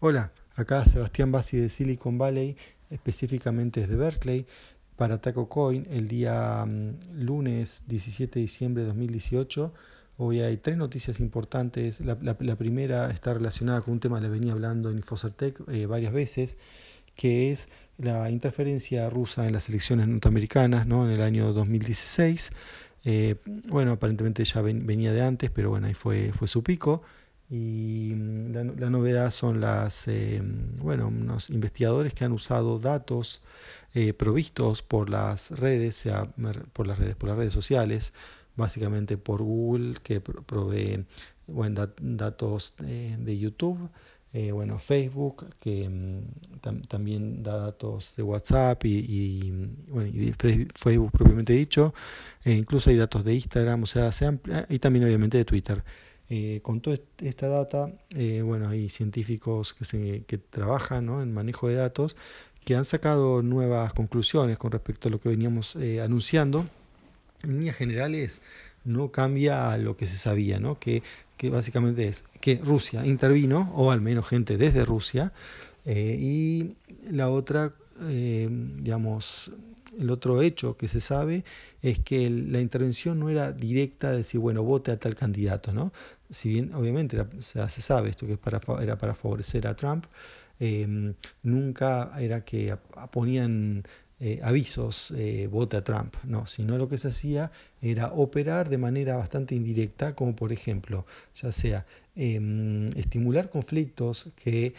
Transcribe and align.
Hola, 0.00 0.30
acá 0.54 0.84
Sebastián 0.84 1.32
Bassi 1.32 1.56
de 1.56 1.68
Silicon 1.68 2.18
Valley, 2.18 2.56
específicamente 2.88 3.80
desde 3.80 3.96
Berkeley, 3.96 4.46
para 4.94 5.20
Taco 5.20 5.48
Coin 5.48 5.88
el 5.90 6.06
día 6.06 6.64
mm, 6.64 7.24
lunes 7.24 7.82
17 7.88 8.38
de 8.38 8.40
diciembre 8.42 8.84
de 8.84 8.90
2018. 8.90 9.74
Hoy 10.18 10.40
hay 10.40 10.56
tres 10.58 10.76
noticias 10.76 11.18
importantes. 11.18 11.98
La, 12.00 12.14
primera 12.56 13.10
está 13.10 13.34
relacionada 13.34 13.80
con 13.80 13.94
un 13.94 13.98
tema 13.98 14.18
que 14.18 14.26
le 14.26 14.28
venía 14.28 14.52
hablando 14.52 14.88
en 14.88 14.98
Infocertec 14.98 15.68
eh, 15.68 15.86
varias 15.86 16.12
veces, 16.12 16.56
que 17.16 17.50
es 17.50 17.68
la 17.96 18.30
interferencia 18.30 19.10
rusa 19.10 19.48
en 19.48 19.52
las 19.52 19.68
elecciones 19.68 20.06
norteamericanas 20.06 20.86
¿no? 20.86 21.06
en 21.06 21.10
el 21.10 21.22
año 21.22 21.52
2016. 21.52 22.52
Eh, 23.04 23.34
bueno, 23.66 23.90
aparentemente 23.92 24.44
ya 24.44 24.62
venía 24.62 25.12
de 25.12 25.22
antes, 25.22 25.50
pero 25.50 25.70
bueno, 25.70 25.88
ahí 25.88 25.94
fue, 25.94 26.30
fue 26.32 26.46
su 26.46 26.62
pico. 26.62 27.02
Y 27.50 28.12
mm, 28.14 28.78
la, 28.78 28.90
novedad 28.90 29.30
son 29.30 29.60
las, 29.60 30.08
eh, 30.08 30.40
bueno, 30.80 31.08
unos 31.08 31.50
investigadores 31.50 32.14
que 32.14 32.24
han 32.24 32.32
usado 32.32 32.78
datos 32.78 33.42
eh, 33.94 34.12
provistos 34.12 34.82
por 34.82 35.10
las 35.10 35.50
redes, 35.50 35.96
sea 35.96 36.26
por 36.72 36.86
las 36.86 36.98
redes, 36.98 37.16
por 37.16 37.30
las 37.30 37.38
redes 37.38 37.54
sociales, 37.54 38.12
básicamente 38.56 39.16
por 39.16 39.42
Google, 39.42 39.94
que 40.02 40.20
provee 40.20 41.04
bueno, 41.46 41.88
datos 42.00 42.74
de 42.78 43.38
YouTube, 43.38 43.90
eh, 44.34 44.52
bueno, 44.52 44.78
Facebook, 44.78 45.46
que 45.58 45.88
mm, 45.88 46.80
también 46.86 47.42
da 47.42 47.56
datos 47.56 48.14
de 48.14 48.22
WhatsApp 48.22 48.84
y, 48.84 49.50
bueno, 49.88 50.08
y 50.08 50.34
Facebook 50.74 51.10
propiamente 51.12 51.54
dicho, 51.54 51.94
e 52.44 52.52
incluso 52.52 52.90
hay 52.90 52.96
datos 52.96 53.24
de 53.24 53.34
Instagram, 53.34 53.84
o 53.84 53.86
sea, 53.86 54.10
y 54.68 54.78
también 54.80 55.06
obviamente 55.06 55.38
de 55.38 55.44
Twitter. 55.46 55.82
Eh, 56.30 56.60
con 56.62 56.80
toda 56.80 56.98
esta 57.22 57.48
data, 57.48 57.90
eh, 58.14 58.42
bueno, 58.42 58.68
hay 58.68 58.90
científicos 58.90 59.72
que, 59.72 59.86
se, 59.86 60.24
que 60.26 60.36
trabajan 60.36 61.08
en 61.08 61.32
manejo 61.32 61.68
de 61.68 61.76
datos 61.76 62.16
que 62.66 62.76
han 62.76 62.84
sacado 62.84 63.40
nuevas 63.40 63.94
conclusiones 63.94 64.58
con 64.58 64.70
respecto 64.70 65.08
a 65.08 65.10
lo 65.10 65.20
que 65.20 65.30
veníamos 65.30 65.74
eh, 65.76 66.02
anunciando. 66.02 66.66
En 67.42 67.58
líneas 67.58 67.76
generales, 67.76 68.42
no 68.84 69.10
cambia 69.10 69.74
lo 69.78 69.96
que 69.96 70.06
se 70.06 70.18
sabía, 70.18 70.60
¿no? 70.60 70.78
que, 70.78 71.02
que 71.38 71.48
básicamente 71.48 72.08
es 72.08 72.24
que 72.40 72.56
Rusia 72.56 73.06
intervino, 73.06 73.72
o 73.74 73.90
al 73.90 74.02
menos 74.02 74.28
gente 74.28 74.58
desde 74.58 74.84
Rusia, 74.84 75.32
y 75.86 76.74
la 77.10 77.30
otra, 77.30 77.72
digamos, 77.98 79.52
el 79.98 80.10
otro 80.10 80.42
hecho 80.42 80.76
que 80.76 80.88
se 80.88 81.00
sabe 81.00 81.44
es 81.82 81.98
que 82.00 82.30
la 82.30 82.60
intervención 82.60 83.18
no 83.18 83.28
era 83.28 83.52
directa 83.52 84.10
de 84.10 84.18
decir, 84.18 84.40
bueno, 84.40 84.62
vote 84.62 84.90
a 84.92 84.98
tal 84.98 85.14
candidato, 85.14 85.72
¿no? 85.72 85.92
Si 86.30 86.48
bien 86.48 86.74
obviamente 86.74 87.24
se 87.40 87.68
sabe 87.68 88.10
esto 88.10 88.26
que 88.26 88.36
para, 88.36 88.60
era 88.82 88.98
para 88.98 89.14
favorecer 89.14 89.66
a 89.66 89.74
Trump, 89.74 90.06
em, 90.60 91.14
nunca 91.42 92.12
era 92.18 92.44
que 92.44 92.76
ponían 93.10 93.84
eh, 94.20 94.40
avisos, 94.42 95.12
eh, 95.12 95.46
vote 95.46 95.76
a 95.76 95.84
Trump, 95.84 96.16
no, 96.24 96.46
sino 96.46 96.76
lo 96.76 96.88
que 96.88 96.98
se 96.98 97.08
hacía 97.08 97.52
era 97.80 98.12
operar 98.12 98.68
de 98.68 98.78
manera 98.78 99.16
bastante 99.16 99.54
indirecta, 99.54 100.14
como 100.14 100.34
por 100.34 100.52
ejemplo, 100.52 101.06
ya 101.34 101.52
sea 101.52 101.86
em, 102.16 102.86
estimular 102.96 103.48
conflictos 103.48 104.32
que 104.36 104.74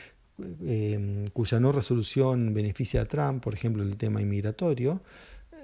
Em, 0.65 1.27
cuya 1.27 1.59
no 1.59 1.71
resolución 1.71 2.53
beneficia 2.53 3.01
a 3.01 3.05
Trump, 3.05 3.43
por 3.43 3.53
ejemplo, 3.53 3.83
el 3.83 3.97
tema 3.97 4.21
inmigratorio, 4.21 5.01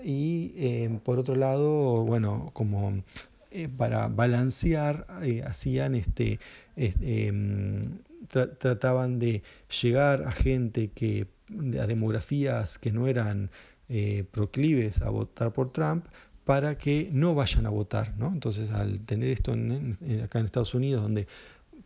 y 0.04 0.54
em, 0.58 1.00
por 1.00 1.20
otro 1.20 1.36
lado, 1.36 2.04
bueno, 2.04 2.52
como 2.54 3.04
eh, 3.52 3.70
para 3.70 4.08
balancear, 4.08 5.08
eh, 5.24 5.44
hacían 5.44 5.96
este, 5.96 6.40
em, 6.76 8.00
trataban 8.28 9.20
de 9.20 9.44
llegar 9.82 10.24
a 10.24 10.32
gente 10.32 10.90
que, 10.90 11.28
a 11.80 11.88
demografías 11.88 12.78
que 12.78 12.92
no 12.92 13.08
eran 13.08 13.52
eh, 13.90 14.26
proclives 14.32 15.02
a 15.02 15.10
votar 15.10 15.54
por 15.54 15.72
Trump, 15.72 16.06
para 16.44 16.78
que 16.78 17.10
no 17.12 17.34
vayan 17.34 17.66
a 17.66 17.70
votar, 17.70 18.16
¿no? 18.18 18.28
Entonces, 18.28 18.70
al 18.72 19.02
tener 19.02 19.30
esto 19.30 19.52
acá 19.52 20.40
en 20.40 20.46
Estados 20.46 20.76
Unidos, 20.76 21.02
donde 21.02 21.28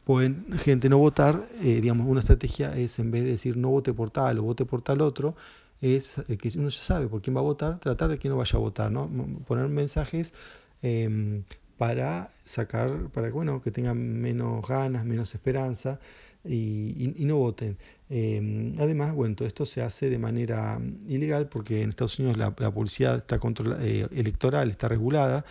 pueden 0.03 0.57
gente 0.57 0.89
no 0.89 0.97
votar, 0.97 1.47
eh, 1.61 1.79
digamos, 1.81 2.07
una 2.07 2.19
estrategia 2.21 2.75
es 2.77 2.99
en 2.99 3.11
vez 3.11 3.23
de 3.23 3.31
decir 3.31 3.57
no 3.57 3.69
vote 3.69 3.93
por 3.93 4.09
tal 4.11 4.39
o 4.39 4.43
vote 4.43 4.65
por 4.65 4.81
tal 4.81 5.01
otro, 5.01 5.35
es 5.81 6.15
que 6.27 6.49
uno 6.57 6.69
ya 6.69 6.79
sabe 6.79 7.07
por 7.07 7.21
quién 7.21 7.35
va 7.35 7.39
a 7.39 7.43
votar, 7.43 7.79
tratar 7.79 8.09
de 8.09 8.19
que 8.19 8.29
no 8.29 8.37
vaya 8.37 8.57
a 8.57 8.59
votar, 8.59 8.91
¿no? 8.91 9.09
Poner 9.47 9.67
mensajes 9.69 10.33
em, 10.81 11.43
para 11.77 12.29
sacar, 12.43 13.09
para 13.13 13.27
que, 13.27 13.33
bueno, 13.33 13.61
que 13.61 13.71
tengan 13.71 13.97
menos 13.97 14.67
ganas, 14.67 15.05
menos 15.05 15.33
esperanza 15.33 15.99
y, 16.43 17.13
no 17.19 17.37
voten. 17.37 17.77
Em, 18.09 18.75
además, 18.79 19.13
bueno, 19.13 19.35
todo 19.35 19.47
esto 19.47 19.65
se 19.65 19.81
hace 19.81 20.09
de 20.09 20.19
manera 20.19 20.79
ilegal 21.07 21.47
porque 21.47 21.81
en 21.81 21.89
Estados 21.89 22.19
Unidos 22.19 22.37
la, 22.37 22.51
publicidad 22.71 23.17
está 23.17 23.39
eh, 23.81 24.07
electoral 24.11 24.69
está 24.69 24.87
regulada 24.87 25.45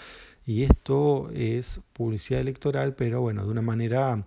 y 0.49 0.63
esto 0.63 1.31
es 1.35 1.83
publicidad 1.93 2.41
electoral, 2.41 2.95
pero 2.95 3.21
bueno, 3.21 3.45
de 3.45 3.51
una 3.51 3.61
manera 3.61 4.27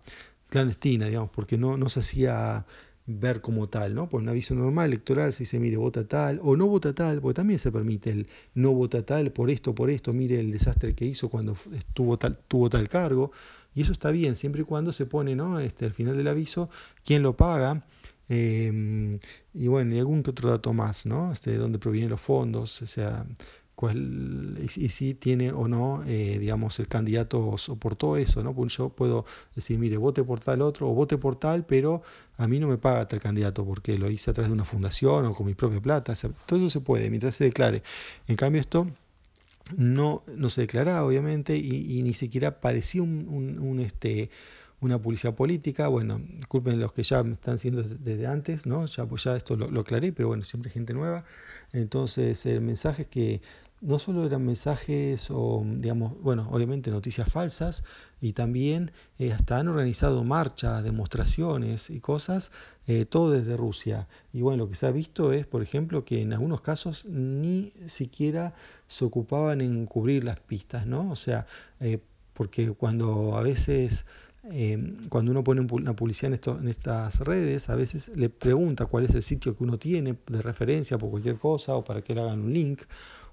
clandestina, 0.50 1.08
digamos, 1.08 1.32
porque 1.32 1.58
no, 1.58 1.78
no 1.78 1.90
se 1.90 2.02
hacía 2.02 2.64
ver 3.08 3.42
como 3.42 3.70
tal, 3.70 3.96
¿no? 3.96 4.08
Por 4.08 4.22
un 4.22 4.30
aviso 4.30 4.54
normal 4.54 4.86
electoral 4.86 5.34
se 5.34 5.40
dice, 5.40 5.60
mire, 5.60 5.78
vota 5.78 6.08
tal, 6.08 6.40
o 6.44 6.56
no 6.56 6.68
vota 6.68 6.94
tal, 6.94 7.22
porque 7.22 7.38
también 7.38 7.58
se 7.58 7.72
permite 7.72 8.12
el 8.12 8.28
no 8.54 8.72
vota 8.72 9.04
tal, 9.04 9.32
por 9.32 9.50
esto, 9.50 9.74
por 9.74 9.90
esto, 9.90 10.14
mire 10.14 10.40
el 10.40 10.52
desastre 10.52 10.94
que 10.94 11.06
hizo 11.06 11.28
cuando 11.30 11.58
estuvo 11.74 12.20
tal, 12.20 12.38
tuvo 12.48 12.70
tal 12.70 12.88
cargo, 12.88 13.32
y 13.74 13.82
eso 13.82 13.92
está 13.92 14.12
bien, 14.12 14.36
siempre 14.36 14.62
y 14.62 14.66
cuando 14.66 14.92
se 14.92 15.08
pone, 15.08 15.36
¿no? 15.36 15.60
Este, 15.60 15.86
al 15.86 15.92
final 15.92 16.16
del 16.16 16.28
aviso, 16.28 16.70
quién 17.04 17.24
lo 17.24 17.36
paga, 17.36 17.84
em, 18.30 19.18
y 19.56 19.68
bueno, 19.68 19.96
y 19.96 20.00
algún 20.00 20.20
otro 20.20 20.52
dato 20.52 20.72
más, 20.72 21.08
¿no? 21.08 21.32
Este, 21.32 21.52
de 21.52 21.58
dónde 21.58 21.80
provienen 21.80 22.12
los 22.12 22.22
fondos, 22.22 22.80
o 22.84 22.88
sea, 22.88 23.26
y, 24.60 24.68
si 24.68 25.14
tiene 25.16 25.52
o 25.52 25.68
no, 25.68 26.04
eh, 26.06 26.38
digamos, 26.40 26.80
el 26.80 26.88
candidato 26.88 27.58
soportó 27.58 28.18
eso, 28.18 28.44
¿no? 28.44 28.54
Pues 28.54 28.78
yo 28.78 28.90
puedo 28.90 29.26
decir, 29.56 29.80
mire, 29.80 29.98
vote 29.98 30.24
por 30.24 30.40
tal 30.40 30.62
otro 30.62 30.90
o 30.90 30.94
vote 30.94 31.18
por 31.18 31.36
tal, 31.36 31.66
pero 31.66 32.04
a 32.38 32.48
mí 32.48 32.60
no 32.60 32.68
me 32.68 32.78
paga 32.78 33.08
tal 33.08 33.20
candidato 33.20 33.66
porque 33.66 33.98
lo 33.98 34.10
hice 34.10 34.32
a 34.32 34.34
través 34.34 34.50
de 34.50 34.54
una 34.54 34.66
fundación 34.66 35.26
o 35.26 35.34
con 35.34 35.48
mi 35.48 35.56
propia 35.56 35.82
plata. 35.82 36.14
todo 36.46 36.60
eso 36.60 36.70
se 36.70 36.82
puede 36.82 37.10
mientras 37.10 37.36
se 37.36 37.46
declare. 37.46 37.82
En 38.28 38.36
cambio, 38.36 38.62
esto 38.62 38.88
no, 39.78 40.24
no 40.28 40.50
se 40.50 40.62
declaraba, 40.62 41.06
obviamente, 41.06 41.56
y, 41.58 42.02
ni 42.04 42.14
siquiera 42.14 42.60
parecía 42.60 43.02
un, 43.04 43.80
este, 43.80 44.30
una 44.82 45.02
publicidad 45.02 45.34
política. 45.36 45.88
Bueno, 45.88 46.20
disculpen 46.36 46.80
los 46.80 46.94
que 46.94 47.04
ya 47.04 47.24
me 47.24 47.34
están 47.34 47.60
siendo 47.60 47.84
desde 47.84 48.28
antes, 48.28 48.66
¿no? 48.66 48.86
Ya, 48.86 49.06
pues 49.06 49.24
ya 49.24 49.38
esto 49.38 49.56
lo, 49.56 49.70
lo 49.70 49.82
aclaré, 49.82 50.12
pero 50.12 50.28
bueno, 50.30 50.44
siempre 50.44 50.70
gente 50.72 50.94
nueva. 50.94 51.24
Entonces, 51.72 52.46
el 52.46 52.62
mensaje 52.62 53.04
es 53.04 53.08
que 53.08 53.42
no 53.82 53.98
solo 53.98 54.26
eran 54.26 54.46
mensajes 54.46 55.30
o, 55.32 55.64
digamos, 55.66 56.20
bueno, 56.22 56.48
obviamente 56.52 56.92
noticias 56.92 57.32
falsas, 57.32 57.84
y 58.22 58.34
también 58.34 58.92
eh, 59.18 59.34
hasta 59.34 59.58
han 59.58 59.68
organizado 59.68 60.24
marchas, 60.24 60.84
demostraciones 60.84 61.90
y 61.90 62.00
cosas, 62.00 62.52
eh, 62.86 63.06
todo 63.06 63.32
desde 63.32 63.58
Rusia. 63.58 64.08
Y 64.34 64.42
bueno, 64.42 64.66
lo 64.66 64.70
que 64.70 64.76
se 64.76 64.86
ha 64.86 64.92
visto 64.92 65.34
es, 65.34 65.48
por 65.48 65.64
ejemplo, 65.64 66.06
que 66.06 66.22
en 66.22 66.32
algunos 66.32 66.62
casos 66.62 67.06
ni 67.06 67.74
siquiera 67.88 68.54
se 68.88 69.04
ocupaban 69.04 69.62
en 69.62 69.88
cubrir 69.88 70.24
las 70.24 70.40
pistas, 70.40 70.86
¿no? 70.86 71.10
O 71.10 71.16
sea, 71.16 71.48
eh, 71.80 72.00
porque 72.34 72.72
cuando 72.72 73.36
a 73.36 73.42
veces 73.42 74.06
cuando 75.10 75.32
uno 75.32 75.44
pone 75.44 75.62
una 75.72 75.96
publicidad 75.96 76.30
en, 76.30 76.34
esto, 76.34 76.58
en 76.60 76.68
estas 76.68 77.20
redes, 77.20 77.70
a 77.70 77.76
veces 77.76 78.10
le 78.16 78.30
pregunta 78.30 78.88
cuál 78.88 79.06
es 79.06 79.14
el 79.14 79.24
sitio 79.24 79.56
que 79.56 79.64
uno 79.64 79.78
tiene 79.78 80.18
de 80.28 80.42
referencia 80.42 80.98
por 80.98 81.12
cualquier 81.12 81.38
cosa 81.38 81.76
o 81.76 81.84
para 81.84 82.02
que 82.02 82.16
le 82.16 82.22
hagan 82.22 82.42
un 82.42 82.54
link 82.54 82.82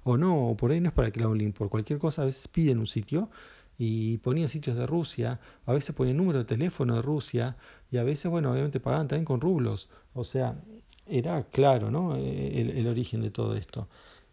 o 0.05 0.17
no, 0.17 0.49
o 0.49 0.57
por 0.57 0.71
ahí 0.71 0.81
no 0.81 0.89
es 0.89 0.95
para 0.95 1.11
que 1.11 1.19
le 1.19 1.25
hagan 1.25 1.33
un 1.33 1.39
link, 1.39 1.57
por 1.57 1.71
cualquier 1.71 1.99
cosa 1.99 2.23
a 2.23 2.25
veces 2.27 2.49
piden 2.49 2.79
un 2.79 2.87
sitio 2.87 3.31
y 3.79 4.19
ponían 4.19 4.49
sitios 4.49 4.77
de 4.77 4.87
Rusia, 4.87 5.41
a 5.65 5.73
veces 5.73 5.95
ponían 5.95 6.17
número 6.17 6.41
de 6.41 6.45
teléfono 6.45 6.97
de 6.97 7.03
Rusia 7.03 7.57
y 7.91 7.97
a 7.99 8.03
veces, 8.03 8.31
bueno, 8.31 8.51
obviamente 8.51 8.81
pagaban 8.81 9.07
también 9.07 9.25
con 9.25 9.41
rublos. 9.41 9.89
O 10.15 10.25
sea, 10.25 10.61
era 11.07 11.45
claro, 11.45 11.91
¿no? 11.91 12.17
El, 12.17 12.87
origen 12.89 13.23
de 13.23 13.31
todo 13.31 13.55
esto. 13.57 13.89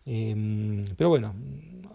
Em, 0.06 0.86
pero 0.98 1.10
bueno, 1.10 1.36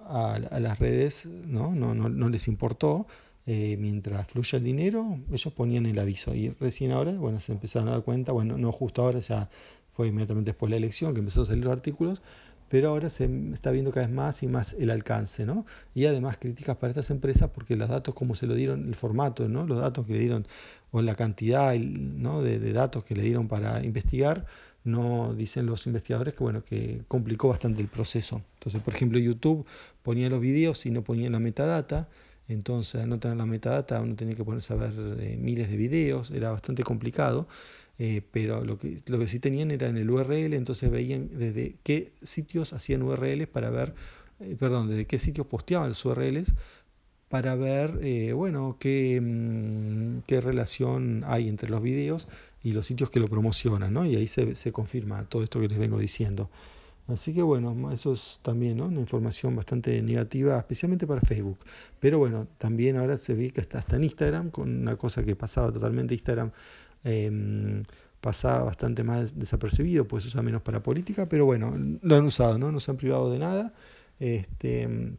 a, 0.06 0.38
las 0.38 0.78
redes 0.78 1.26
¿no? 1.26 1.74
No, 1.74 1.94
no, 1.94 2.28
les 2.28 2.48
importó. 2.48 3.06
Eh, 3.46 3.76
mientras 3.78 4.26
fluya 4.28 4.58
el 4.58 4.64
dinero, 4.64 5.18
ellos 5.32 5.52
ponían 5.54 5.86
el 5.86 5.98
aviso. 5.98 6.34
Y 6.34 6.50
recién 6.60 6.92
ahora, 6.92 7.12
bueno, 7.12 7.40
se 7.40 7.52
empezaron 7.52 7.88
a 7.88 7.92
dar 7.92 8.02
cuenta, 8.02 8.32
bueno, 8.32 8.58
no 8.58 8.70
justo 8.70 9.02
ahora, 9.02 9.18
ya 9.18 9.48
fue 9.92 10.08
inmediatamente 10.08 10.50
después 10.50 10.68
de 10.70 10.72
la 10.72 10.76
elección 10.78 11.14
que 11.14 11.20
empezó 11.20 11.42
a 11.42 11.46
salir 11.46 11.64
los 11.64 11.72
artículos, 11.72 12.22
pero 12.70 12.90
ahora 12.90 13.10
se 13.10 13.28
está 13.52 13.72
viendo 13.72 13.90
cada 13.90 14.06
vez 14.06 14.14
más 14.14 14.44
y 14.44 14.46
más 14.46 14.74
el 14.74 14.90
alcance, 14.90 15.44
¿no? 15.44 15.66
Y 15.92 16.06
además 16.06 16.36
críticas 16.38 16.76
para 16.76 16.92
estas 16.92 17.10
empresas 17.10 17.50
porque 17.50 17.74
los 17.74 17.88
datos 17.88 18.14
como 18.14 18.36
se 18.36 18.46
lo 18.46 18.54
dieron, 18.54 18.86
el 18.86 18.94
formato, 18.94 19.48
¿no? 19.48 19.66
Los 19.66 19.78
datos 19.78 20.06
que 20.06 20.12
le 20.12 20.20
dieron 20.20 20.46
o 20.92 21.02
la 21.02 21.16
cantidad 21.16 21.74
¿no? 21.74 22.42
de, 22.42 22.72
datos 22.72 23.04
que 23.04 23.16
le 23.16 23.22
dieron 23.22 23.48
para 23.48 23.82
investigar, 23.84 24.46
no 24.84 25.34
dicen 25.34 25.66
los 25.66 25.86
investigadores 25.86 26.34
que 26.34 26.44
bueno 26.44 26.62
que 26.62 27.02
complicó 27.08 27.48
bastante 27.48 27.82
el 27.82 27.88
proceso. 27.88 28.42
Entonces, 28.54 28.80
por 28.82 28.94
ejemplo, 28.94 29.18
YouTube 29.18 29.66
ponía 30.04 30.30
los 30.30 30.40
videos 30.40 30.86
y 30.86 30.92
no 30.92 31.02
ponía 31.02 31.28
la 31.28 31.40
metadata. 31.40 32.08
Entonces, 32.50 33.06
no 33.06 33.18
tener 33.20 33.36
la 33.36 33.46
metadata, 33.46 34.00
uno 34.00 34.16
tenía 34.16 34.34
que 34.34 34.44
ponerse 34.44 34.72
a 34.72 34.76
ver 34.76 34.92
eh, 35.20 35.36
miles 35.40 35.70
de 35.70 35.76
videos, 35.76 36.30
era 36.32 36.50
bastante 36.50 36.82
complicado. 36.82 37.46
eh, 37.98 38.22
pero 38.32 38.64
lo 38.64 38.78
que, 38.78 38.98
lo 39.08 39.18
que 39.18 39.28
sí 39.28 39.40
tenían 39.40 39.70
era 39.70 39.88
en 39.88 39.96
el 39.98 40.10
URL, 40.10 40.54
entonces 40.54 40.90
veían 40.90 41.28
desde 41.32 41.76
qué 41.82 42.12
sitios 42.22 42.72
hacían 42.72 43.02
URLs 43.02 43.46
para 43.48 43.70
ver, 43.70 43.94
eh, 44.40 44.56
perdón, 44.58 44.88
desde 44.88 45.06
qué 45.06 45.18
sitios 45.18 45.46
posteaban 45.46 45.88
los 45.90 46.04
URLs 46.04 46.54
para 47.28 47.54
ver, 47.54 48.34
bueno, 48.34 48.76
qué, 48.80 49.20
mm, 49.20 50.22
qué, 50.26 50.40
relación 50.40 51.22
hay 51.26 51.48
entre 51.48 51.68
los 51.70 51.82
videos 51.82 52.28
y 52.62 52.72
los 52.72 52.86
sitios 52.86 53.10
que 53.10 53.20
lo 53.20 53.28
promocionan, 53.28 53.92
¿no? 53.94 54.04
Y 54.06 54.16
ahí 54.16 54.26
se, 54.26 54.54
se 54.56 54.72
confirma 54.72 55.24
todo 55.28 55.44
esto 55.44 55.60
que 55.60 55.68
les 55.68 55.78
vengo 55.78 55.98
diciendo. 55.98 56.50
Así 57.08 57.34
que 57.34 57.42
bueno, 57.42 57.90
eso 57.92 58.12
es 58.12 58.38
también 58.42 58.76
¿no? 58.76 58.86
una 58.86 59.00
información 59.00 59.56
bastante 59.56 60.00
negativa, 60.02 60.58
especialmente 60.58 61.06
para 61.06 61.20
Facebook. 61.20 61.58
Pero 61.98 62.18
bueno, 62.18 62.46
también 62.58 62.96
ahora 62.96 63.16
se 63.16 63.34
ve 63.34 63.50
que 63.50 63.60
está 63.60 63.78
hasta 63.78 63.96
en 63.96 64.04
Instagram, 64.04 64.50
con 64.50 64.68
una 64.82 64.96
cosa 64.96 65.24
que 65.24 65.34
pasaba 65.34 65.72
totalmente 65.72 66.14
Instagram, 66.14 66.52
eh, 67.04 67.82
pasaba 68.20 68.64
bastante 68.64 69.02
más 69.02 69.38
desapercibido, 69.38 70.06
pues 70.06 70.26
usa 70.26 70.42
menos 70.42 70.62
para 70.62 70.82
política, 70.82 71.28
pero 71.28 71.46
bueno, 71.46 71.74
lo 72.02 72.16
han 72.16 72.24
usado, 72.24 72.58
¿no? 72.58 72.70
No 72.70 72.80
se 72.80 72.90
han 72.90 72.96
privado 72.96 73.30
de 73.32 73.38
nada. 73.38 73.72
Este, 74.18 75.16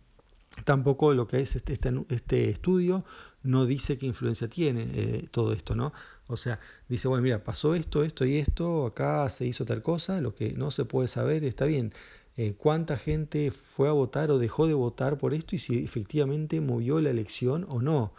tampoco 0.64 1.14
lo 1.14 1.28
que 1.28 1.40
es 1.40 1.56
este, 1.56 1.74
este, 1.74 1.92
este 2.10 2.50
estudio 2.50 3.04
no 3.44 3.66
dice 3.66 3.98
qué 3.98 4.06
influencia 4.06 4.48
tiene 4.48 4.88
eh, 4.94 5.28
todo 5.32 5.54
esto, 5.54 5.76
¿no? 5.76 5.94
O 6.28 6.38
sea, 6.38 6.60
dice, 6.88 7.08
bueno, 7.08 7.24
mira, 7.24 7.44
pasó 7.44 7.76
esto, 7.76 8.04
esto 8.04 8.26
y 8.26 8.38
esto, 8.38 8.86
acá 8.86 9.30
se 9.30 9.46
hizo 9.46 9.66
tal 9.66 9.82
cosa, 9.82 10.22
lo 10.22 10.36
que 10.36 10.54
no 10.54 10.72
se 10.72 10.86
puede 10.86 11.08
saber 11.08 11.44
está 11.44 11.66
bien. 11.66 11.94
Eh, 12.38 12.56
cuánta 12.58 12.98
gente 12.98 13.52
fue 13.52 13.90
a 13.90 13.92
votar 13.92 14.32
o 14.32 14.40
dejó 14.40 14.66
de 14.68 14.74
votar 14.74 15.18
por 15.18 15.34
esto 15.34 15.56
y 15.56 15.60
si 15.60 15.84
efectivamente 15.84 16.62
movió 16.62 17.02
la 17.02 17.10
elección 17.10 17.66
o 17.70 17.82
no. 17.82 18.14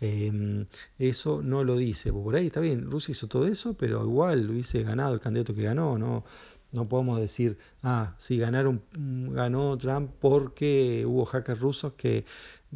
Eh, 0.00 0.66
eso 0.98 1.42
no 1.42 1.64
lo 1.64 1.76
dice. 1.76 2.12
Por 2.12 2.36
ahí 2.36 2.46
está 2.46 2.60
bien, 2.60 2.90
Rusia 2.90 3.12
hizo 3.12 3.26
todo 3.28 3.46
eso, 3.46 3.74
pero 3.74 4.04
igual 4.04 4.48
hubiese 4.50 4.82
ganado 4.82 5.14
el 5.14 5.20
candidato 5.20 5.54
que 5.54 5.62
ganó, 5.62 5.98
no, 5.98 6.24
no 6.72 6.88
podemos 6.88 7.18
decir, 7.18 7.58
ah, 7.82 8.14
sí, 8.18 8.38
ganaron, 8.38 8.82
ganó 8.92 9.76
Trump 9.78 10.10
porque 10.20 11.04
hubo 11.06 11.24
hackers 11.24 11.60
rusos 11.60 11.94
que 11.94 12.24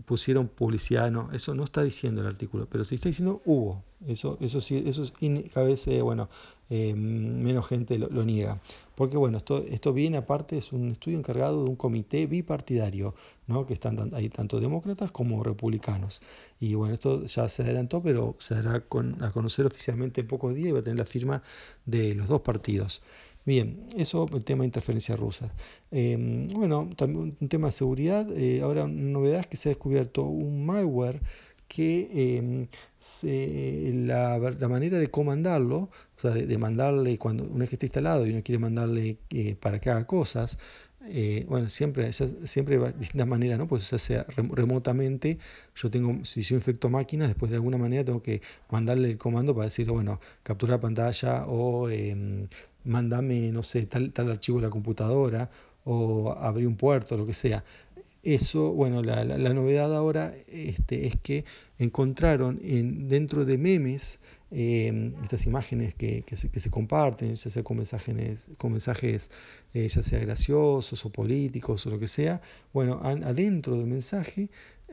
pusieron 0.07 0.49
publicidad, 0.49 1.11
no, 1.11 1.31
eso 1.33 1.55
no 1.55 1.65
está 1.65 1.83
diciendo 1.83 2.23
el 2.23 2.27
artículo, 2.27 2.67
pero 2.71 2.83
si 2.83 2.95
está 2.95 3.09
diciendo 3.09 3.43
hubo, 3.45 3.83
eso, 4.07 4.39
eso 4.41 4.61
sí, 4.61 4.83
eso 4.87 5.03
es 5.03 5.13
cada 5.53 5.67
vez, 5.67 5.87
eh, 5.87 6.01
bueno, 6.01 6.31
eh, 6.71 6.95
menos 6.95 7.67
gente 7.67 7.99
lo, 7.99 8.25
niega, 8.25 8.61
porque 8.95 9.19
bueno, 9.19 9.37
esto, 9.37 9.59
esto 9.69 9.93
viene 9.93 10.17
aparte, 10.17 10.57
es 10.57 10.73
un 10.73 10.93
estudio 10.93 11.19
encargado 11.19 11.65
de 11.65 11.71
un 11.71 11.77
comité 11.77 12.27
bipartidario, 12.27 13.15
¿no? 13.47 13.67
que 13.67 13.75
están 13.75 14.15
ahí 14.15 14.31
tanto 14.31 14.61
demócratas 14.61 15.13
como 15.13 15.43
republicanos, 15.45 16.23
y 16.59 16.75
bueno, 16.75 16.95
esto 16.95 17.25
ya 17.27 17.49
se 17.51 17.63
adelantó, 17.63 18.03
pero 18.03 18.35
se 18.39 18.55
dará 18.55 18.81
con, 18.81 19.23
a 19.23 19.31
conocer 19.31 19.67
oficialmente 19.67 20.23
en 20.23 20.27
pocos 20.27 20.55
días 20.55 20.69
y 20.69 20.73
va 20.73 20.79
a 20.79 20.83
tener 20.83 20.99
la 20.99 21.05
firma 21.05 21.43
de 21.85 22.15
los 22.15 22.29
dos 22.29 22.41
partidos. 22.41 23.03
Bien, 23.45 23.89
eso 23.97 24.29
el 24.33 24.45
tema 24.45 24.63
de 24.63 24.67
interferencia 24.67 25.17
rusa. 25.17 25.53
Eh, 25.91 26.17
bueno, 26.55 26.91
también 26.97 27.37
un 27.41 27.49
tema 27.49 27.69
de 27.69 27.73
seguridad. 27.73 28.27
Eh, 28.37 28.61
ahora, 28.63 28.85
una 28.85 29.03
novedad 29.03 29.41
es 29.41 29.47
que 29.49 29.57
se 29.57 29.69
ha 29.69 29.71
descubierto 29.71 30.23
un 30.25 30.65
malware 30.65 31.21
que 31.67 32.39
em, 32.39 32.69
la, 34.07 34.39
la, 34.39 34.69
manera 34.69 34.99
de 34.99 35.11
comandarlo, 35.11 35.79
o 35.79 35.91
sea, 36.21 36.33
de, 36.33 36.59
mandarle 36.59 37.19
cuando 37.19 37.45
una 37.45 37.61
vez 37.61 37.71
que 37.71 37.77
está 37.77 37.87
instalado 37.87 38.27
y 38.27 38.31
uno 38.31 38.43
quiere 38.45 38.59
mandarle 38.59 39.19
eh, 39.31 39.57
para 39.57 39.81
que 39.81 39.91
haga 39.91 40.07
cosas, 40.07 40.59
eh, 41.09 41.45
bueno, 41.49 41.69
siempre, 41.69 42.13
siempre 42.13 42.79
de 42.79 42.93
distintas 42.93 43.27
maneras, 43.27 43.59
¿no? 43.59 43.67
Pues 43.67 43.85
se 43.85 43.97
hace 43.97 44.23
remotamente. 44.25 45.39
Yo 45.75 45.91
tengo, 45.91 46.25
si 46.25 46.43
yo 46.43 46.57
infecto 46.57 46.89
máquinas, 46.91 47.29
después 47.29 47.51
de 47.51 47.57
alguna 47.57 47.77
manera 47.79 48.05
tengo 48.05 48.23
que 48.23 48.41
mandarle 48.71 49.11
el 49.11 49.19
comando 49.19 49.55
para 49.55 49.65
decir, 49.67 49.91
bueno, 49.91 50.21
captura 50.43 50.79
pantalla 50.81 51.47
o 51.47 51.89
eh, 51.91 52.49
mándame, 52.85 53.53
no 53.53 53.63
sé, 53.63 53.87
tal, 53.87 54.13
tal 54.13 54.31
archivo 54.31 54.59
de 54.59 54.67
la 54.67 54.71
computadora 54.71 55.51
o 55.85 56.33
abrir 56.33 56.67
un 56.67 56.77
puerto, 56.77 57.17
lo 57.17 57.27
que 57.27 57.35
sea. 57.35 57.65
Eso, 58.23 58.73
bueno, 58.73 59.03
la, 59.03 59.25
la, 59.25 59.53
novedad 59.53 59.95
ahora 59.97 60.33
este, 60.47 61.09
es 61.09 61.17
que 61.17 61.45
encontraron 61.79 62.61
en, 62.63 63.09
dentro 63.09 63.45
de 63.45 63.59
memes 63.59 64.21
eh, 64.53 65.13
estas 65.25 65.45
imágenes 65.47 65.95
que, 65.97 66.23
que, 66.23 66.37
se, 66.37 66.49
que, 66.49 66.61
se, 66.61 66.71
comparten, 66.71 67.35
ya 67.35 67.51
sea 67.51 67.65
con 67.65 67.79
mensajes, 67.79 68.49
con 68.59 68.73
mensajes 68.73 69.31
eh, 69.75 69.89
ya 69.89 70.03
sea 70.03 70.21
graciosos 70.21 71.05
o 71.05 71.11
políticos 71.11 71.85
o 71.87 71.91
lo 71.91 71.99
que 71.99 72.07
sea, 72.07 72.41
bueno, 72.73 73.01
adentro 73.03 73.77
del 73.77 73.87
mensaje, 73.87 74.51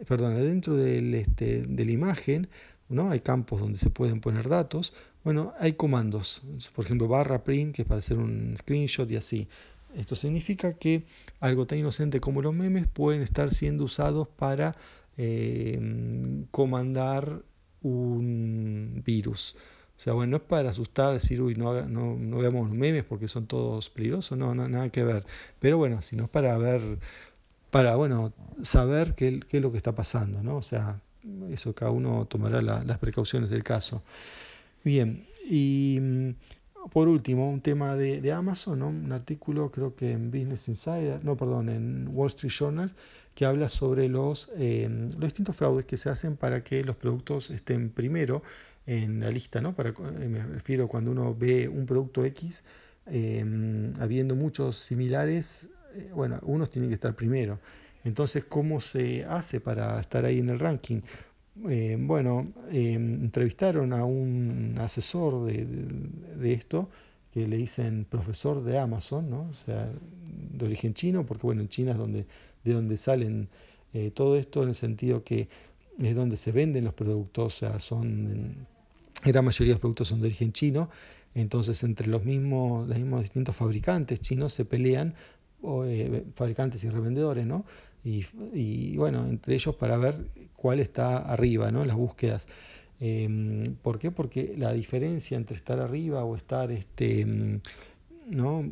perdón, 0.08 0.34
adentro 0.34 0.76
del, 0.76 1.14
este, 1.14 1.64
de 1.64 1.86
la 1.86 1.92
imagen, 1.92 2.48
¿no? 2.90 3.12
hay 3.12 3.22
campos 3.22 3.62
donde 3.62 3.80
se 3.80 3.90
pueden 3.90 4.20
poner 4.20 4.50
datos, 4.50 4.94
bueno, 5.24 5.54
hay 5.60 5.74
comandos, 5.74 6.42
por 6.76 6.86
ejemplo, 6.86 7.08
barra 7.08 7.44
print, 7.44 7.76
que 7.76 7.82
es 7.84 7.88
para 7.88 8.00
hacer 8.00 8.18
un 8.18 8.56
screenshot 8.58 9.10
y 9.12 9.16
así. 9.18 9.48
Esto 9.96 10.16
significa 10.16 10.74
que 10.74 11.04
algo 11.40 11.66
tan 11.66 11.80
inocente 11.80 12.22
como 12.22 12.42
los 12.42 12.54
memes 12.54 12.88
pueden 12.88 13.22
estar 13.22 13.52
siendo 13.52 13.84
usados 13.86 14.28
para 14.28 14.76
eh, 15.18 16.46
comandar 16.52 17.44
un 17.82 19.02
virus. 19.06 19.56
O 19.98 20.02
sea, 20.02 20.14
bueno, 20.14 20.32
no 20.32 20.38
es 20.38 20.44
para 20.44 20.70
asustar, 20.70 21.14
decir, 21.14 21.42
uy, 21.42 21.56
no, 21.56 21.86
no, 21.88 22.16
no 22.16 22.38
veamos 22.38 22.72
memes 22.72 23.04
porque 23.04 23.28
son 23.28 23.48
todos 23.48 23.90
peligrosos, 23.90 24.38
no, 24.38 24.56
no, 24.56 24.70
nada 24.70 24.90
que 24.90 25.04
ver. 25.04 25.26
Pero 25.60 25.78
bueno, 25.78 26.02
sino 26.02 26.24
es 26.26 26.30
para 26.30 26.58
ver, 26.58 27.00
para, 27.72 27.96
bueno, 27.98 28.34
saber 28.64 29.16
qué, 29.16 29.42
qué, 29.50 29.58
es 29.58 29.64
lo 29.64 29.72
que 29.72 29.78
está 29.78 29.96
pasando, 29.96 30.42
¿no? 30.44 30.58
O 30.58 30.62
sea, 30.62 31.02
eso 31.50 31.74
cada 31.74 31.92
uno 31.92 32.26
tomará 32.26 32.62
la, 32.62 32.84
las 32.84 32.98
precauciones 32.98 33.50
del 33.50 33.64
caso. 33.64 34.04
Bien, 34.84 35.26
y 35.50 36.00
por 36.92 37.08
último, 37.08 37.50
un 37.50 37.62
tema 37.62 37.96
de, 37.96 38.22
de 38.22 38.32
Amazon, 38.32 38.80
¿no? 38.80 38.88
un 38.88 39.12
artículo 39.12 39.72
creo 39.72 39.96
que 39.96 40.12
en 40.12 40.32
Business 40.32 40.68
Insider, 40.70 41.24
no, 41.24 41.36
perdón, 41.36 41.70
en 41.70 42.10
Wall 42.12 42.28
Street 42.28 42.52
Journal, 42.52 42.92
que 43.36 43.46
habla 43.46 43.70
sobre 43.70 44.08
los, 44.10 44.50
eh, 44.58 44.88
los 44.90 45.22
distintos 45.22 45.56
fraudes 45.56 45.86
que 45.86 45.98
se 45.98 46.10
hacen 46.10 46.36
para 46.36 46.64
que 46.64 46.84
los 46.84 46.96
productos 46.96 47.52
estén 47.52 47.90
primero 47.90 48.42
en 48.86 49.20
la 49.20 49.30
lista, 49.30 49.62
¿no? 49.62 49.76
Para, 49.76 49.90
eh, 49.90 50.28
me 50.28 50.44
refiero 50.44 50.88
cuando 50.88 51.12
uno 51.12 51.36
ve 51.36 51.68
un 51.68 51.86
producto 51.86 52.26
X, 52.26 52.64
eh, 53.08 53.94
habiendo 54.00 54.36
muchos 54.36 54.78
similares, 54.78 55.70
bueno, 56.14 56.40
unos 56.44 56.70
tienen 56.70 56.90
que 56.90 56.96
estar 56.96 57.16
primero. 57.16 57.60
Entonces, 58.04 58.46
¿cómo 58.46 58.80
se 58.80 59.26
hace 59.26 59.60
para 59.60 60.00
estar 60.00 60.26
ahí 60.26 60.40
en 60.40 60.50
el 60.50 60.60
ranking? 60.60 61.02
Eh, 61.68 61.98
bueno, 62.00 62.48
eh, 62.72 62.94
entrevistaron 62.94 63.92
a 63.92 64.06
un 64.06 64.78
asesor 64.80 65.46
de, 65.46 65.66
de, 65.66 66.54
esto 66.54 66.90
que 67.34 67.48
le 67.48 67.58
dicen 67.58 68.06
profesor 68.10 68.64
de 68.64 68.80
Amazon, 68.80 69.30
¿no? 69.30 69.50
o 69.50 69.54
sea, 69.54 69.92
de 70.54 70.66
origen 70.66 70.94
chino, 70.94 71.26
porque 71.26 71.44
bueno, 71.44 71.62
en 71.62 71.68
China 71.68 71.92
es 71.92 71.98
donde, 71.98 72.26
de 72.64 72.74
donde 72.74 72.96
salen 72.98 73.50
eh, 73.94 74.12
todo 74.12 74.38
esto 74.38 74.64
en 74.64 74.70
el 74.70 74.76
sentido 74.76 75.24
que 75.24 75.50
es 76.00 76.16
donde 76.16 76.38
se 76.38 76.52
venden 76.52 76.86
los 76.86 76.94
productos, 76.94 77.56
o 77.56 77.58
sea, 77.58 77.80
son, 77.80 78.68
la 79.26 79.42
mayoría 79.42 79.72
de 79.72 79.76
los 79.76 79.82
productos 79.82 80.08
son 80.08 80.22
de 80.22 80.28
origen 80.28 80.54
chino, 80.54 80.90
entonces 81.36 81.84
entre 81.84 82.08
los 82.08 82.24
mismos, 82.24 82.88
los 82.88 82.98
mismos 82.98 83.22
distintos 83.22 83.56
fabricantes 83.56 84.22
chinos 84.22 84.54
se 84.54 84.64
pelean, 84.64 85.14
fabricantes 86.36 86.84
y 86.84 86.90
revendedores, 86.90 87.46
¿no? 87.46 87.66
Y, 88.04 88.26
y, 88.54 88.96
bueno, 88.98 89.26
entre 89.26 89.56
ellos 89.56 89.76
para 89.76 89.98
ver 89.98 90.16
cuál 90.56 90.80
está 90.80 91.18
arriba, 91.18 91.72
¿no? 91.72 91.86
Las 91.86 91.98
búsquedas. 91.98 92.48
Eh, 93.00 93.74
¿Por 93.82 94.00
qué? 94.00 94.12
Porque 94.12 94.56
la 94.58 94.74
diferencia 94.74 95.38
entre 95.38 95.56
estar 95.56 95.80
arriba 95.80 96.24
o 96.24 96.36
estar 96.36 96.72
este, 96.72 97.26
¿no? 98.28 98.70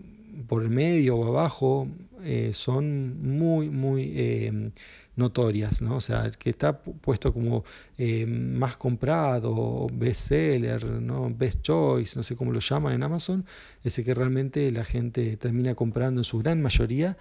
Por 0.47 0.63
el 0.63 0.69
medio 0.69 1.17
o 1.17 1.25
abajo 1.27 1.87
eh, 2.23 2.51
son 2.53 3.21
muy, 3.21 3.69
muy 3.69 4.13
eh, 4.15 4.71
notorias, 5.15 5.81
¿no? 5.81 5.97
O 5.97 6.01
sea, 6.01 6.29
que 6.31 6.49
está 6.49 6.79
puesto 6.79 7.33
como 7.33 7.63
eh, 7.97 8.25
más 8.25 8.77
comprado, 8.77 9.87
best 9.91 10.27
seller, 10.29 10.85
¿no? 10.85 11.29
best 11.35 11.61
choice, 11.61 12.15
no 12.15 12.23
sé 12.23 12.35
cómo 12.35 12.51
lo 12.51 12.59
llaman 12.59 12.93
en 12.93 13.03
Amazon, 13.03 13.45
ese 13.83 14.03
que 14.03 14.13
realmente 14.13 14.71
la 14.71 14.85
gente 14.85 15.35
termina 15.37 15.75
comprando 15.75 16.21
en 16.21 16.25
su 16.25 16.39
gran 16.39 16.61
mayoría 16.61 17.17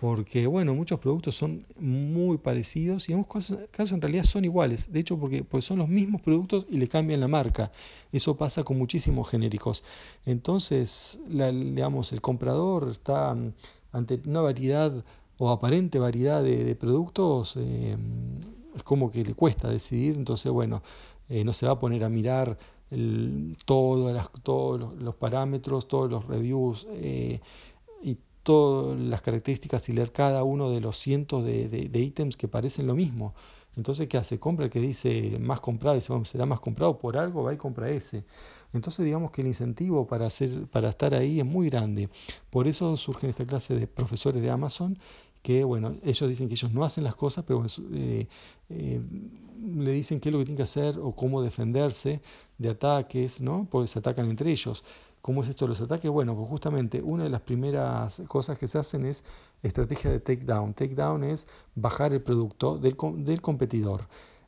porque 0.00 0.46
bueno, 0.46 0.74
muchos 0.74 1.00
productos 1.00 1.36
son 1.36 1.66
muy 1.78 2.36
parecidos 2.38 3.08
y 3.08 3.12
en 3.12 3.18
muchos 3.18 3.56
casos 3.70 3.92
en 3.92 4.02
realidad 4.02 4.24
son 4.24 4.44
iguales, 4.44 4.92
de 4.92 5.00
hecho 5.00 5.18
porque 5.18 5.42
pues 5.42 5.64
son 5.64 5.78
los 5.78 5.88
mismos 5.88 6.20
productos 6.20 6.66
y 6.68 6.76
le 6.76 6.88
cambian 6.88 7.20
la 7.20 7.28
marca, 7.28 7.72
eso 8.12 8.36
pasa 8.36 8.62
con 8.62 8.78
muchísimos 8.78 9.28
genéricos. 9.28 9.84
Entonces, 10.26 11.18
la, 11.28 11.50
digamos, 11.50 12.12
el 12.12 12.20
comprador 12.20 12.90
está 12.90 13.36
ante 13.92 14.20
una 14.26 14.42
variedad 14.42 15.04
o 15.38 15.50
aparente 15.50 15.98
variedad 15.98 16.42
de, 16.42 16.64
de 16.64 16.74
productos, 16.74 17.56
eh, 17.56 17.96
es 18.74 18.82
como 18.82 19.10
que 19.10 19.24
le 19.24 19.34
cuesta 19.34 19.68
decidir, 19.68 20.16
entonces 20.16 20.52
bueno, 20.52 20.82
eh, 21.28 21.44
no 21.44 21.52
se 21.52 21.66
va 21.66 21.72
a 21.72 21.80
poner 21.80 22.04
a 22.04 22.08
mirar 22.08 22.58
el, 22.90 23.56
todo 23.64 24.12
las, 24.12 24.30
todos 24.42 24.78
los, 24.78 24.94
los, 25.02 25.14
parámetros, 25.14 25.88
todos 25.88 26.10
los 26.10 26.26
reviews 26.26 26.86
eh, 26.90 27.40
y 28.02 28.18
todas 28.46 28.96
las 29.00 29.22
características 29.22 29.88
y 29.88 29.92
leer 29.92 30.12
cada 30.12 30.44
uno 30.44 30.70
de 30.70 30.80
los 30.80 30.96
cientos 30.96 31.44
de, 31.44 31.68
de, 31.68 32.00
ítems 32.00 32.36
que 32.36 32.46
parecen 32.46 32.86
lo 32.86 32.94
mismo. 32.94 33.34
Entonces, 33.76 34.08
¿qué 34.08 34.18
hace? 34.18 34.38
Compra 34.38 34.66
el 34.66 34.70
que 34.70 34.80
dice 34.80 35.36
más 35.40 35.58
comprado, 35.60 35.96
dice, 35.96 36.12
será 36.24 36.46
más 36.46 36.60
comprado 36.60 36.96
por 36.96 37.16
algo, 37.16 37.42
va 37.42 37.52
y 37.52 37.56
compra 37.56 37.90
ese. 37.90 38.24
Entonces, 38.72 39.04
digamos 39.04 39.32
que 39.32 39.40
el 39.42 39.48
incentivo 39.48 40.06
para, 40.06 40.26
hacer, 40.26 40.68
para 40.68 40.90
estar 40.90 41.12
ahí 41.12 41.40
es 41.40 41.44
muy 41.44 41.68
grande. 41.68 42.08
Por 42.48 42.68
eso 42.68 42.96
surgen 42.96 43.30
esta 43.30 43.44
clase 43.44 43.74
de 43.74 43.88
profesores 43.88 44.40
de 44.40 44.48
Amazon 44.48 44.96
que, 45.42 45.64
bueno, 45.64 45.96
ellos 46.04 46.28
dicen 46.28 46.46
que 46.48 46.54
ellos 46.54 46.72
no 46.72 46.84
hacen 46.84 47.02
las 47.02 47.16
cosas, 47.16 47.44
pero 47.46 47.64
eh, 47.94 48.28
eh, 48.70 49.00
le 49.76 49.92
dicen 49.92 50.20
qué 50.20 50.28
es 50.28 50.32
lo 50.32 50.38
que 50.38 50.44
tienen 50.44 50.56
que 50.56 50.62
hacer 50.62 51.00
o 51.00 51.16
cómo 51.16 51.42
defenderse 51.42 52.20
de 52.58 52.68
ataques, 52.68 53.40
¿no? 53.40 53.66
Porque 53.70 53.88
se 53.88 53.98
atacan 53.98 54.30
entre 54.30 54.52
ellos. 54.52 54.84
¿Cómo 55.26 55.42
es 55.42 55.48
esto 55.48 55.64
de 55.64 55.70
los 55.70 55.80
ataques? 55.80 56.08
Bueno, 56.08 56.36
pues 56.36 56.48
justamente 56.48 57.02
una 57.02 57.24
de 57.24 57.30
las 57.30 57.40
primeras 57.40 58.22
cosas 58.28 58.60
que 58.60 58.68
se 58.68 58.78
hacen 58.78 59.04
es 59.04 59.24
estrategia 59.60 60.08
de 60.08 60.20
takedown. 60.20 60.72
Takedown 60.72 61.24
es 61.24 61.48
bajar 61.74 62.12
el 62.12 62.22
producto 62.22 62.78
del, 62.78 62.96
del 63.24 63.42
competidor. 63.42 64.02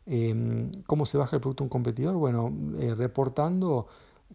Em, 0.06 0.70
¿Cómo 0.86 1.04
se 1.04 1.18
baja 1.18 1.34
el 1.34 1.40
producto 1.42 1.64
de 1.64 1.66
un 1.66 1.70
competidor? 1.70 2.14
Bueno, 2.14 2.52
eh, 2.78 2.94
reportando 2.94 3.88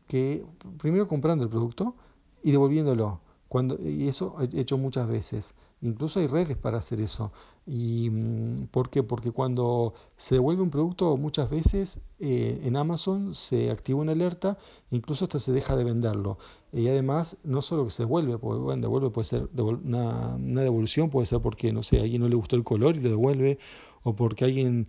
que 0.05 0.45
primero 0.79 1.07
comprando 1.07 1.45
el 1.45 1.49
producto 1.49 1.95
y 2.43 2.51
devolviéndolo. 2.51 3.21
Cuando, 3.53 3.77
y 3.87 4.07
eso 4.07 4.35
he 4.41 4.59
hecho 4.59 4.79
muchas 4.79 5.07
veces. 5.07 5.53
Incluso 5.83 6.19
hay 6.19 6.25
redes 6.25 6.57
para 6.57 6.79
hacer 6.79 6.99
eso. 6.99 7.31
¿Y 7.67 8.09
mm, 8.09 8.69
por 8.71 8.89
qué? 8.89 9.03
Porque 9.03 9.29
cuando 9.29 9.93
se 10.17 10.33
devuelve 10.33 10.63
un 10.63 10.71
producto, 10.71 11.15
muchas 11.17 11.51
veces 11.51 11.99
eh, 12.19 12.61
en 12.63 12.75
Amazon 12.75 13.35
se 13.35 13.69
activa 13.69 13.99
una 13.99 14.13
alerta, 14.13 14.57
incluso 14.89 15.25
hasta 15.25 15.37
se 15.37 15.51
deja 15.51 15.75
de 15.75 15.83
venderlo. 15.83 16.39
Y 16.71 16.87
además, 16.87 17.37
no 17.43 17.61
solo 17.61 17.83
que 17.83 17.91
se 17.91 18.01
devuelve, 18.01 18.39
porque 18.39 18.59
bueno, 18.59 18.81
devuelve 18.81 19.11
puede 19.11 19.27
ser 19.27 19.47
una, 19.55 20.33
una, 20.33 20.61
devolución, 20.63 21.11
puede 21.11 21.27
ser 21.27 21.39
porque, 21.39 21.71
no 21.71 21.83
sé, 21.83 21.99
a 21.99 22.01
alguien 22.01 22.23
no 22.23 22.29
le 22.29 22.35
gustó 22.35 22.55
el 22.55 22.63
color 22.63 22.95
y 22.95 23.01
lo 23.01 23.09
devuelve, 23.09 23.59
o 24.01 24.15
porque 24.15 24.45
alguien 24.45 24.87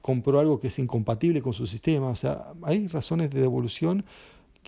compró 0.00 0.40
algo 0.40 0.60
que 0.60 0.68
es 0.68 0.78
incompatible 0.78 1.42
con 1.42 1.52
su 1.52 1.66
sistema. 1.66 2.08
O 2.08 2.16
sea, 2.16 2.54
hay 2.62 2.88
razones 2.88 3.30
de 3.30 3.42
devolución 3.42 4.06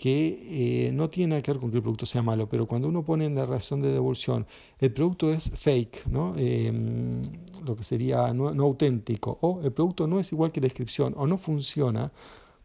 que 0.01 0.87
eh, 0.89 0.93
no 0.93 1.11
tiene 1.11 1.31
nada 1.31 1.43
que 1.43 1.53
ver 1.53 1.61
con 1.61 1.71
que 1.71 1.77
el 1.77 1.83
producto 1.83 2.07
sea 2.07 2.23
malo, 2.23 2.49
pero 2.49 2.67
cuando 2.67 2.89
uno 2.89 3.05
pone 3.05 3.27
en 3.27 3.35
la 3.35 3.45
razón 3.45 3.83
de 3.83 3.93
devolución, 3.93 4.47
el 4.79 4.93
producto 4.95 5.31
es 5.31 5.51
fake, 5.51 6.07
¿no? 6.07 6.35
Em, 6.39 7.21
lo 7.67 7.77
que 7.77 7.85
sería 7.85 8.33
no, 8.33 8.49
auténtico, 8.49 9.37
o 9.43 9.61
el 9.63 9.73
producto 9.73 10.07
no 10.07 10.19
es 10.19 10.33
igual 10.33 10.53
que 10.53 10.61
la 10.63 10.69
descripción, 10.69 11.13
o 11.19 11.27
no 11.27 11.37
funciona, 11.37 12.13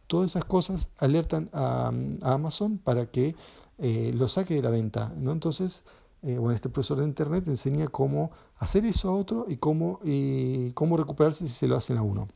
todas 0.07 0.31
esas 0.31 0.45
cosas 0.45 0.87
alertan 0.97 1.49
a, 1.51 1.91
Amazon 2.21 2.77
para 2.77 3.07
que 3.07 3.35
eh, 3.79 4.13
lo 4.15 4.29
saque 4.29 4.55
de 4.55 4.61
la 4.61 4.69
venta. 4.69 5.13
¿no? 5.17 5.33
Entonces, 5.33 5.83
eh, 6.23 6.37
bueno, 6.37 6.55
este 6.55 6.69
profesor 6.69 6.99
de 6.99 7.05
internet 7.05 7.47
enseña 7.49 7.87
cómo 7.89 8.31
hacer 8.59 8.85
eso 8.85 9.09
a 9.09 9.15
otro 9.15 9.45
y 9.49 9.57
cómo, 9.57 9.99
y 10.03 10.71
cómo 10.71 10.95
recuperarse 10.95 11.47
si 11.47 11.53
se 11.53 11.67
lo 11.67 11.75
hacen 11.75 11.97
a 11.97 12.01
uno. 12.01 12.29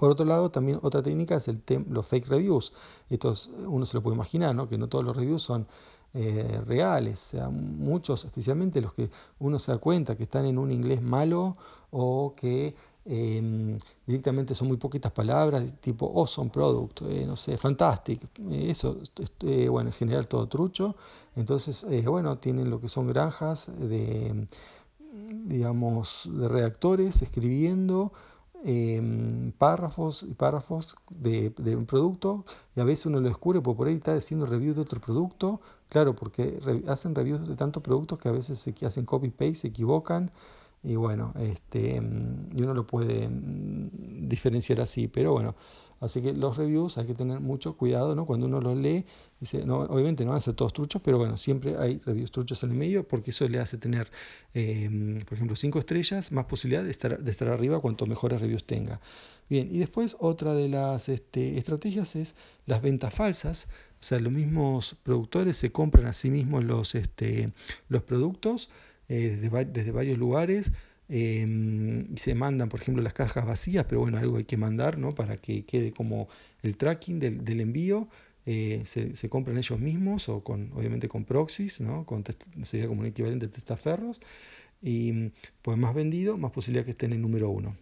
Por 0.00 0.10
otro 0.10 0.24
lado, 0.24 0.50
también 0.50 0.78
otra 0.82 1.02
técnica 1.02 1.36
es 1.36 1.46
el 1.48 1.62
los 1.90 2.06
fake 2.06 2.26
reviews. 2.28 2.72
Esto 3.10 3.34
uno 3.66 3.84
se 3.84 3.94
lo 3.98 4.02
puede 4.02 4.14
imaginar, 4.14 4.54
¿no? 4.54 4.66
que 4.66 4.78
no 4.78 4.88
todos 4.88 5.04
los 5.04 5.14
reviews 5.14 5.42
son 5.42 5.66
eh, 6.14 6.62
reales, 6.64 7.18
o 7.18 7.30
sea, 7.36 7.50
muchos, 7.50 8.24
especialmente 8.24 8.80
los 8.80 8.94
que 8.94 9.10
uno 9.40 9.58
se 9.58 9.72
da 9.72 9.78
cuenta 9.78 10.16
que 10.16 10.22
están 10.22 10.46
en 10.46 10.56
un 10.56 10.72
inglés 10.72 11.02
malo 11.02 11.54
o 11.90 12.34
que 12.34 12.74
em, 13.04 13.76
directamente 14.06 14.54
son 14.54 14.68
muy 14.68 14.78
poquitas 14.78 15.12
palabras, 15.12 15.62
tipo 15.82 16.10
awesome 16.18 16.48
product, 16.50 17.02
eh, 17.02 17.26
no 17.26 17.36
sé, 17.36 17.58
fantastic, 17.58 18.22
eh, 18.50 18.70
eso, 18.70 18.96
bueno, 19.68 19.90
en 19.90 19.94
general 19.94 20.26
todo 20.28 20.48
trucho. 20.48 20.96
Entonces, 21.36 21.84
bueno, 22.06 22.38
tienen 22.38 22.70
lo 22.70 22.80
que 22.80 22.88
son 22.88 23.06
granjas 23.06 23.70
de, 23.78 24.46
digamos, 25.44 26.26
de 26.32 26.48
redactores 26.48 27.20
escribiendo 27.20 28.12
Em, 28.62 29.52
párrafos 29.52 30.22
y 30.22 30.34
párrafos 30.34 30.94
de, 31.08 31.50
un 31.76 31.86
producto 31.86 32.44
y 32.76 32.80
a 32.80 32.84
veces 32.84 33.06
uno 33.06 33.20
lo 33.20 33.28
descubre 33.28 33.62
porque 33.62 33.76
por 33.78 33.88
ahí 33.88 33.94
está 33.94 34.14
haciendo 34.14 34.44
reviews 34.44 34.76
de 34.76 34.82
otro 34.82 35.00
producto, 35.00 35.62
claro, 35.88 36.14
porque 36.14 36.58
hacen 36.86 37.14
reviews 37.14 37.48
de 37.48 37.56
tantos 37.56 37.82
productos 37.82 38.18
que 38.18 38.28
a 38.28 38.32
veces 38.32 38.58
se 38.58 38.74
hacen 38.86 39.06
copy-paste, 39.06 39.54
se 39.54 39.68
equivocan 39.68 40.30
y 40.82 40.96
bueno, 40.96 41.32
este, 41.38 41.96
em, 41.96 42.48
y 42.54 42.62
uno 42.62 42.74
lo 42.74 42.86
puede 42.86 43.24
em, 43.24 43.90
diferenciar 44.28 44.80
así, 44.80 45.08
pero 45.08 45.32
bueno, 45.32 45.54
Así 46.00 46.22
que 46.22 46.32
los 46.32 46.56
reviews 46.56 46.96
hay 46.96 47.06
que 47.06 47.14
tener 47.14 47.40
mucho 47.40 47.76
cuidado, 47.76 48.14
¿no? 48.14 48.24
Cuando 48.24 48.46
uno 48.46 48.60
los 48.60 48.76
lee, 48.76 49.04
dice, 49.38 49.66
no, 49.66 49.80
obviamente 49.80 50.24
no 50.24 50.30
van 50.30 50.38
a 50.38 50.40
ser 50.40 50.54
todos 50.54 50.72
truchos, 50.72 51.02
pero 51.04 51.18
bueno, 51.18 51.36
siempre 51.36 51.76
hay 51.78 51.98
reviews 51.98 52.30
truchos 52.30 52.62
en 52.62 52.70
el 52.70 52.76
medio 52.76 53.06
porque 53.06 53.32
eso 53.32 53.46
le 53.48 53.58
hace 53.60 53.76
tener, 53.76 54.10
em, 54.54 55.20
por 55.26 55.34
ejemplo, 55.34 55.56
cinco 55.56 55.78
estrellas, 55.78 56.32
más 56.32 56.46
posibilidad 56.46 56.82
de 56.82 56.90
estar, 56.90 57.18
de 57.22 57.30
estar 57.30 57.48
arriba 57.48 57.80
cuanto 57.80 58.06
mejores 58.06 58.40
reviews 58.40 58.64
tenga. 58.64 59.00
Bien, 59.50 59.68
y 59.70 59.78
después 59.78 60.16
otra 60.20 60.54
de 60.54 60.68
las 60.68 61.08
este, 61.10 61.58
estrategias 61.58 62.16
es 62.16 62.34
las 62.66 62.80
ventas 62.80 63.12
falsas. 63.12 63.66
O 64.00 64.02
sea, 64.02 64.20
los 64.20 64.32
mismos 64.32 64.96
productores 65.02 65.58
se 65.58 65.70
compran 65.70 66.06
a 66.06 66.14
sí 66.14 66.30
mismos 66.30 66.64
los, 66.64 66.94
este, 66.94 67.52
los 67.88 68.02
productos 68.02 68.70
eh, 69.08 69.38
desde, 69.42 69.64
desde 69.66 69.90
varios 69.90 70.18
lugares 70.18 70.72
Em, 71.12 72.12
y 72.14 72.18
se 72.18 72.34
mandan, 72.36 72.68
por 72.68 72.80
ejemplo, 72.80 73.02
las 73.02 73.12
cajas 73.14 73.44
vacías, 73.44 73.84
pero 73.88 74.00
bueno, 74.00 74.18
algo 74.18 74.36
hay 74.36 74.44
que 74.44 74.56
mandar, 74.56 74.96
¿no? 74.96 75.10
Para 75.10 75.36
que 75.36 75.64
quede 75.64 75.92
como 75.92 76.28
el 76.62 76.76
tracking 76.76 77.18
del, 77.18 77.60
envío. 77.60 78.08
Eh, 78.46 78.82
se, 78.84 79.28
compran 79.28 79.58
ellos 79.58 79.78
mismos 79.80 80.28
o 80.28 80.42
con, 80.44 80.72
obviamente 80.72 81.08
con 81.08 81.24
proxies, 81.24 81.80
¿no? 81.80 82.06
Sería 82.62 82.86
como 82.88 83.00
un 83.00 83.06
equivalente 83.06 83.46
de 83.46 83.52
testaferros. 83.52 84.20
Y 84.82 85.30
pues 85.62 85.76
más 85.78 85.94
vendido, 85.94 86.38
más 86.38 86.52
posibilidad 86.52 86.84
que 86.84 86.92
estén 86.92 87.12
en 87.12 87.22
número 87.22 87.50
uno. 87.50 87.76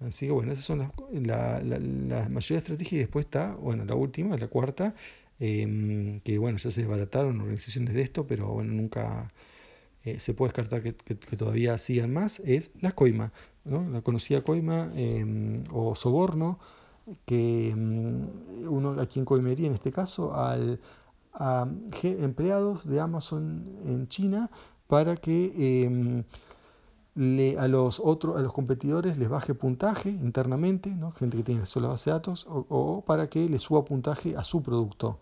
Así 0.00 0.26
que 0.26 0.32
bueno, 0.32 0.52
esas 0.52 0.64
son 0.66 0.78
las, 0.80 0.90
la, 1.12 1.60
la, 1.62 2.28
mayoría 2.28 2.56
de 2.56 2.58
estrategias 2.58 2.92
y 2.92 2.98
después 2.98 3.24
está, 3.26 3.54
bueno, 3.56 3.84
la 3.84 3.94
última, 3.94 4.36
la 4.36 4.48
cuarta, 4.48 4.94
em, 5.38 6.20
que 6.20 6.38
bueno, 6.38 6.58
ya 6.58 6.70
se 6.70 6.82
desbarataron 6.82 7.40
organizaciones 7.40 7.94
de 7.94 8.02
esto, 8.02 8.26
pero 8.26 8.48
bueno, 8.48 8.72
nunca 8.72 9.32
eh, 10.06 10.20
se 10.20 10.34
puede 10.34 10.50
descartar 10.50 10.82
que, 10.82 10.92
todavía 11.36 11.76
sigan 11.78 12.12
más, 12.12 12.38
es 12.40 12.70
la 12.80 12.92
coima, 12.92 13.32
la 13.64 14.02
conocida 14.02 14.40
coima 14.42 14.92
em, 14.94 15.56
o 15.72 15.96
soborno, 15.96 16.60
que 17.24 17.70
em, 17.70 18.28
uno 18.68 19.00
aquí 19.00 19.18
en 19.18 19.24
coimería 19.24 19.66
en 19.66 19.74
este 19.74 19.90
caso 19.90 20.32
al, 20.32 20.80
a 21.34 21.68
empleados 22.04 22.86
de 22.86 23.00
Amazon 23.00 23.64
en 23.84 24.06
China 24.06 24.48
para 24.86 25.16
que 25.16 25.84
em, 25.84 26.22
le, 27.16 27.58
a 27.58 27.66
los 27.66 27.98
otros, 27.98 28.36
a 28.36 28.42
los 28.42 28.52
competidores 28.52 29.18
les 29.18 29.28
baje 29.28 29.54
puntaje 29.54 30.10
internamente, 30.10 30.90
¿no? 30.94 31.10
gente 31.10 31.36
que 31.38 31.42
tiene 31.42 31.66
solo 31.66 31.88
base 31.88 32.10
de 32.10 32.14
datos, 32.14 32.46
o, 32.48 33.02
para 33.04 33.28
que 33.28 33.48
le 33.48 33.58
suba 33.58 33.84
puntaje 33.84 34.36
a 34.36 34.44
su 34.44 34.62
producto, 34.62 35.18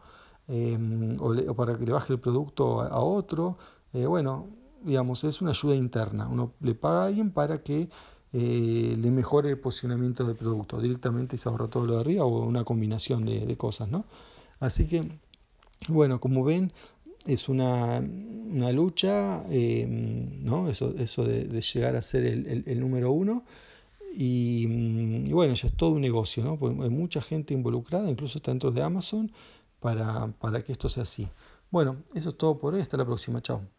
o, 1.21 1.55
para 1.55 1.79
que 1.79 1.87
le 1.87 1.93
baje 1.93 2.13
el 2.13 2.21
producto 2.21 2.83
a, 2.83 2.89
a 2.89 3.01
otro. 3.01 3.57
Eh, 3.95 4.07
bueno, 4.07 4.49
digamos, 4.85 5.25
es 5.25 5.41
una 5.41 5.51
ayuda 5.51 5.75
interna. 5.75 6.29
Uno 6.29 6.53
le 6.61 6.75
paga 6.75 7.03
a 7.03 7.07
alguien 7.07 7.31
para 7.31 7.63
que 7.63 7.89
eh, 8.33 8.97
le 8.99 9.11
mejore 9.11 9.51
el 9.51 9.59
posicionamiento 9.59 10.25
del 10.25 10.37
producto. 10.37 10.81
Directamente 10.81 11.39
se 11.39 11.49
ahorra 11.49 11.69
todo 11.69 11.87
lo 11.87 11.95
de 11.95 12.01
arriba 12.01 12.25
o 12.25 12.45
una 12.45 12.65
combinación 12.65 13.25
de, 13.25 13.57
cosas, 13.57 13.89
¿no? 13.89 14.05
Así 14.61 14.87
que, 14.87 15.09
bueno, 15.89 16.21
como 16.21 16.45
ven, 16.45 16.73
es 17.27 17.49
una, 17.49 18.01
lucha, 18.73 19.45
eh, 19.51 19.87
¿no? 19.89 20.69
Eso, 20.69 20.95
eso 20.99 21.25
de, 21.25 21.61
llegar 21.61 21.97
a 21.97 22.03
ser 22.03 22.25
el, 22.27 22.81
número 22.81 23.13
uno. 23.13 23.45
Y, 24.17 25.31
bueno, 25.33 25.55
ya 25.55 25.67
es 25.69 25.75
todo 25.75 25.91
un 25.91 26.01
negocio, 26.01 26.45
¿no? 26.45 26.59
hay 26.85 26.91
mucha 26.91 27.21
gente 27.21 27.53
involucrada, 27.53 28.09
incluso 28.09 28.39
está 28.39 28.53
dentro 28.53 28.71
de 28.71 28.81
Amazon, 28.83 29.33
para, 29.81 30.29
para 30.41 30.63
que 30.63 30.73
esto 30.73 30.89
sea 30.89 31.03
así. 31.03 31.29
Bueno, 31.71 31.97
eso 32.15 32.29
es 32.29 32.37
todo 32.37 32.59
por 32.59 32.75
hoy. 32.75 32.81
Hasta 32.81 32.97
la 32.97 33.05
próxima. 33.05 33.43
Chao. 33.43 33.74